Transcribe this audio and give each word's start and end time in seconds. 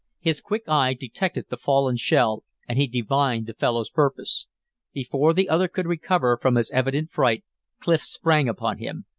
His 0.19 0.41
quick 0.41 0.63
eye 0.67 0.95
detected 0.95 1.45
the 1.49 1.57
fallen 1.57 1.95
shell, 1.95 2.43
and 2.67 2.79
he 2.79 2.87
divined 2.87 3.45
the 3.45 3.53
fellow's 3.53 3.91
purpose. 3.91 4.47
Before 4.93 5.31
the 5.31 5.47
other 5.47 5.67
could 5.67 5.85
recover 5.85 6.39
from 6.41 6.55
his 6.55 6.71
evident 6.71 7.11
fright, 7.11 7.43
Clif 7.79 8.01
sprang 8.01 8.49
upon 8.49 8.79
him. 8.79 9.05